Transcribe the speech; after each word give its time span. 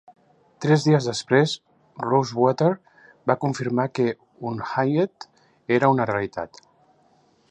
Tres 0.63 0.85
dies 0.85 1.07
després, 1.09 1.51
Rosewater 2.05 2.71
va 3.31 3.37
confirmar 3.45 3.87
que 3.99 4.07
"Unhinged" 4.53 5.27
era 5.79 5.91
una 5.97 6.11
realitat. 6.15 6.63